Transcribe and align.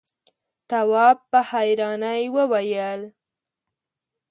تواب 0.69 1.17
په 1.31 1.39
حيرانی 1.49 2.23
وويل: 2.35 3.01